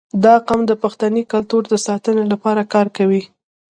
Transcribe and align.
•دا 0.23 0.35
قوم 0.47 0.61
د 0.67 0.71
پښتني 0.83 1.23
کلتور 1.31 1.63
د 1.69 1.73
ساتنې 1.87 2.23
لپاره 2.31 2.61
کار 2.73 2.87
کوي. 2.97 3.21